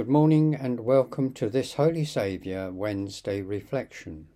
[0.00, 4.28] Good morning and welcome to this Holy Saviour Wednesday reflection.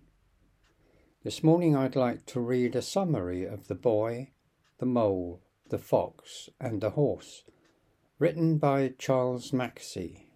[1.23, 4.29] This morning I'd like to read a summary of the boy,
[4.77, 7.45] the mole, the fox, and the horse,
[8.19, 10.27] written by Charles Mackesy.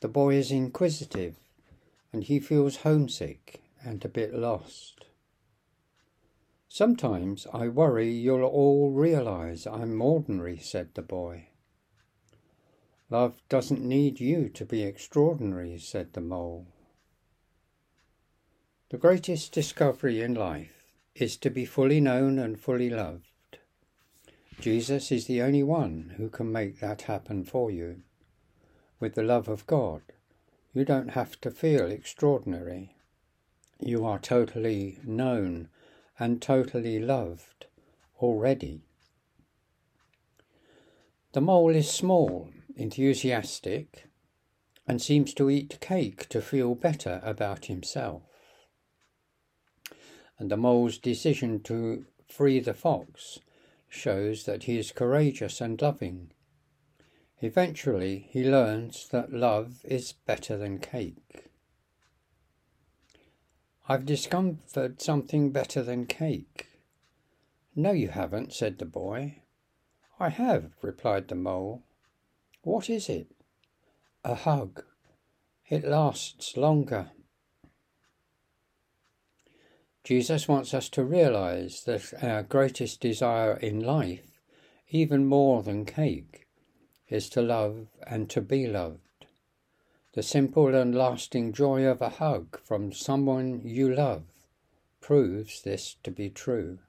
[0.00, 1.36] The boy is inquisitive
[2.14, 5.04] and he feels homesick and a bit lost.
[6.66, 11.48] Sometimes I worry you'll all realise I'm ordinary, said the boy.
[13.08, 16.66] Love doesn't need you to be extraordinary, said the mole.
[18.90, 20.84] The greatest discovery in life
[21.14, 23.58] is to be fully known and fully loved.
[24.60, 28.02] Jesus is the only one who can make that happen for you.
[28.98, 30.02] With the love of God,
[30.72, 32.96] you don't have to feel extraordinary.
[33.78, 35.68] You are totally known
[36.18, 37.66] and totally loved
[38.18, 38.82] already.
[41.32, 44.06] The mole is small, enthusiastic,
[44.86, 48.22] and seems to eat cake to feel better about himself.
[50.38, 53.40] And the mole's decision to free the fox
[53.88, 56.30] shows that he is courageous and loving.
[57.40, 61.50] Eventually, he learns that love is better than cake.
[63.88, 66.68] I've discovered something better than cake.
[67.74, 69.42] No, you haven't, said the boy.
[70.18, 71.84] I have, replied the mole.
[72.66, 73.28] What is it?
[74.24, 74.82] A hug.
[75.68, 77.12] It lasts longer.
[80.02, 84.40] Jesus wants us to realize that our greatest desire in life,
[84.88, 86.48] even more than cake,
[87.08, 89.26] is to love and to be loved.
[90.14, 94.24] The simple and lasting joy of a hug from someone you love
[95.00, 96.80] proves this to be true.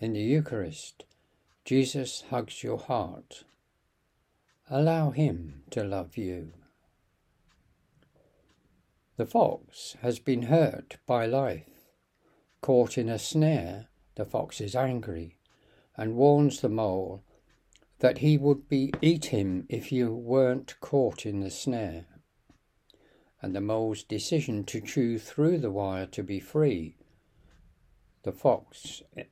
[0.00, 1.04] In the Eucharist,
[1.66, 3.44] Jesus hugs your heart.
[4.70, 6.52] Allow Him to love you.
[9.16, 11.88] The fox has been hurt by life.
[12.60, 15.38] Caught in a snare, the fox is angry
[15.96, 17.24] and warns the mole
[17.98, 22.06] that he would be eat him if you weren't caught in the snare.
[23.42, 26.96] And the mole's decision to chew through the wire to be free.
[28.22, 29.24] The fox eh,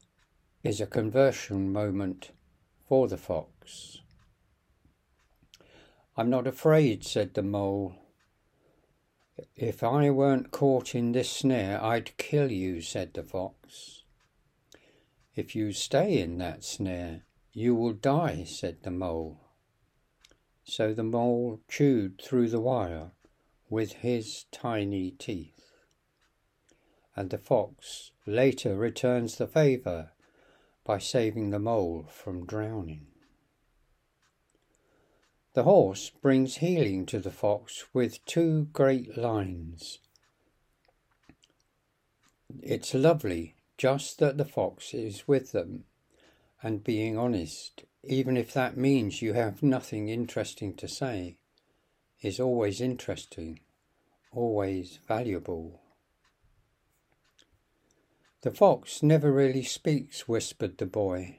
[0.64, 2.32] is a conversion moment
[2.88, 3.98] for the fox.
[6.18, 7.94] I'm not afraid, said the mole.
[9.54, 14.04] If I weren't caught in this snare, I'd kill you, said the fox.
[15.34, 19.40] If you stay in that snare, you will die, said the mole.
[20.64, 23.10] So the mole chewed through the wire
[23.68, 25.70] with his tiny teeth.
[27.14, 30.12] And the fox later returns the favour
[30.82, 33.06] by saving the mole from drowning.
[35.56, 40.00] The horse brings healing to the fox with two great lines.
[42.62, 45.84] It's lovely just that the fox is with them
[46.62, 51.38] and being honest, even if that means you have nothing interesting to say,
[52.20, 53.60] is always interesting,
[54.32, 55.80] always valuable.
[58.42, 61.38] The fox never really speaks, whispered the boy.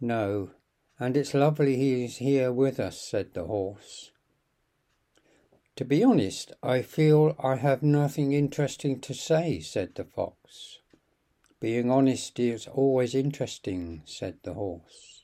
[0.00, 0.52] No,
[1.00, 4.12] and it's lovely he is here with us, said the horse.
[5.76, 10.80] To be honest, I feel I have nothing interesting to say, said the fox.
[11.58, 15.22] Being honest is always interesting, said the horse.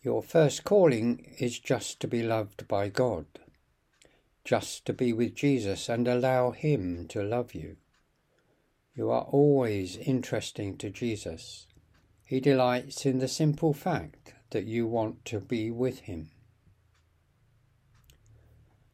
[0.00, 3.26] Your first calling is just to be loved by God,
[4.44, 7.78] just to be with Jesus and allow Him to love you.
[8.94, 11.66] You are always interesting to Jesus.
[12.32, 16.30] He delights in the simple fact that you want to be with Him.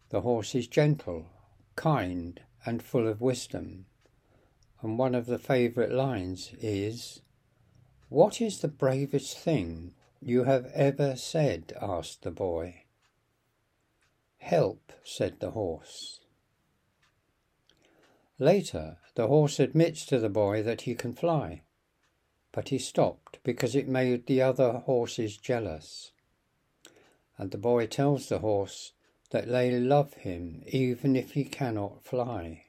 [0.08, 1.26] The horse is gentle,
[1.76, 3.86] kind, and full of wisdom
[4.82, 7.20] and one of the favourite lines is,
[8.08, 11.72] What is the bravest thing you have ever said?
[11.80, 12.86] asked the boy.
[14.38, 16.18] Help, said the horse.
[18.40, 21.62] Later, the horse admits to the boy that he can fly,
[22.52, 26.12] but he stopped because it made the other horses jealous.
[27.36, 28.92] And the boy tells the horse
[29.30, 32.64] that they love him even if he cannot fly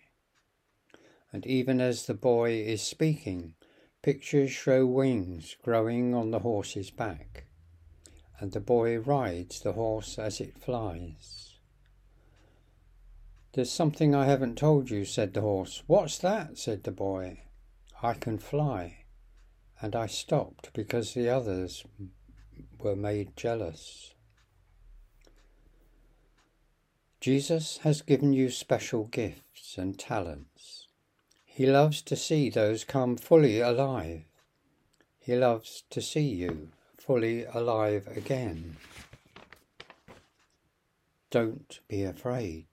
[1.32, 3.54] and even as the boy is speaking,
[4.02, 7.46] pictures show wings growing on the horse's back,
[8.40, 11.54] and the boy rides the horse as it flies.
[13.54, 15.84] There's something I haven't told you, said the horse.
[15.88, 16.58] What's that?
[16.58, 17.42] said the boy.
[18.02, 18.99] I can fly.
[19.82, 21.86] And I stopped because the others
[22.80, 24.14] were made jealous.
[27.22, 30.88] Jesus has given you special gifts and talents.
[31.46, 34.24] He loves to see those come fully alive.
[35.20, 38.78] He loves to see you fully alive again.
[41.30, 42.66] Don't be afraid.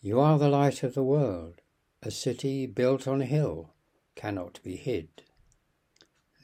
[0.00, 1.54] You are the light of the world.
[2.02, 3.73] A city built on a hill
[4.14, 5.08] cannot be hid.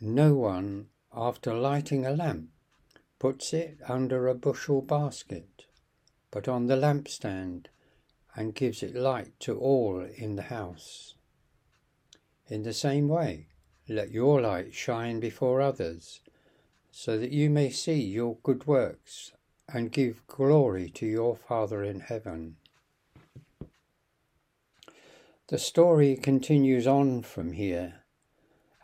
[0.01, 2.51] No one, after lighting a lamp,
[3.19, 5.67] puts it under a bushel basket,
[6.31, 7.67] but on the lampstand,
[8.35, 11.15] and gives it light to all in the house.
[12.49, 13.49] In the same way,
[13.89, 16.21] let your light shine before others,
[16.91, 19.33] so that you may see your good works
[19.69, 22.57] and give glory to your Father in heaven.
[25.51, 28.05] The story continues on from here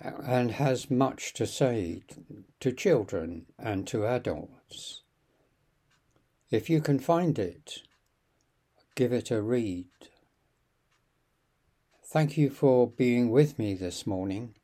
[0.00, 2.02] and has much to say
[2.58, 5.02] to children and to adults.
[6.50, 7.82] If you can find it,
[8.96, 9.86] give it a read.
[12.04, 14.56] Thank you for being with me this morning.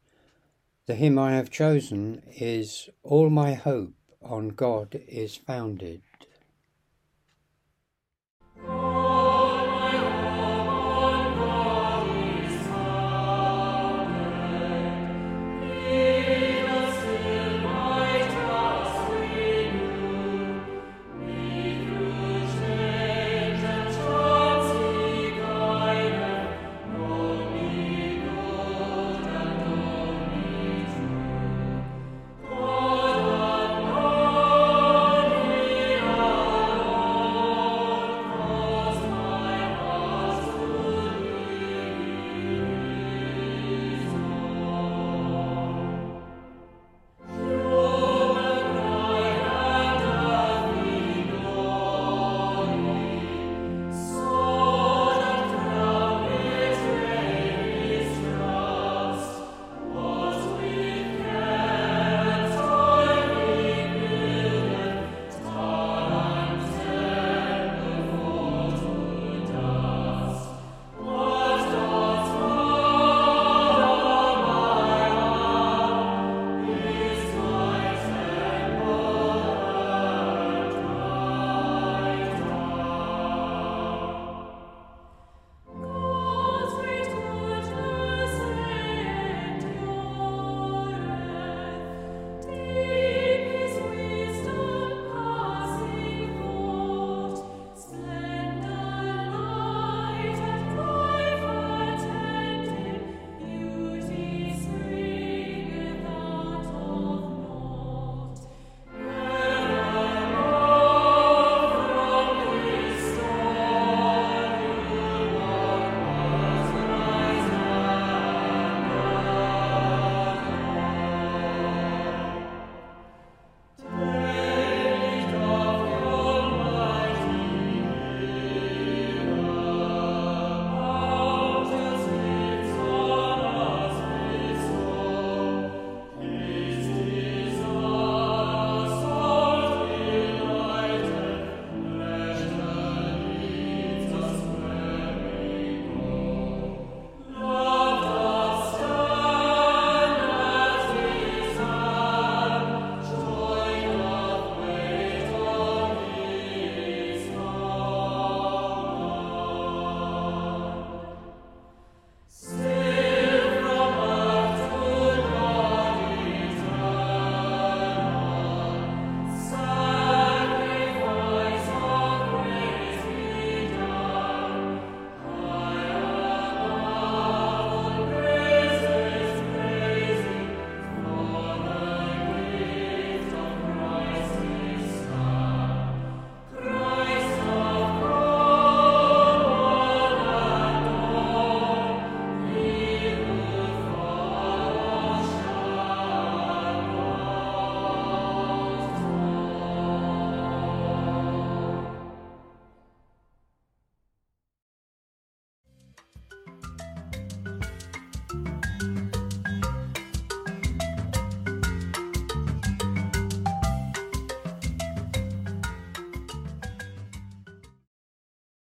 [0.86, 6.02] The hymn I have chosen is All My Hope on God is Founded.